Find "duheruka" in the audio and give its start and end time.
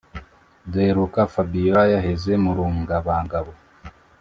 0.71-1.19